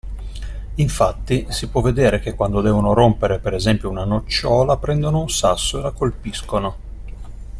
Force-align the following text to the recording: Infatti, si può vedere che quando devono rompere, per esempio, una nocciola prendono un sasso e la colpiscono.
Infatti, 0.77 1.45
si 1.51 1.69
può 1.69 1.79
vedere 1.81 2.19
che 2.21 2.33
quando 2.33 2.61
devono 2.61 2.93
rompere, 2.93 3.37
per 3.37 3.53
esempio, 3.53 3.91
una 3.91 4.03
nocciola 4.03 4.77
prendono 4.77 5.19
un 5.21 5.29
sasso 5.29 5.77
e 5.77 5.81
la 5.83 5.91
colpiscono. 5.91 6.75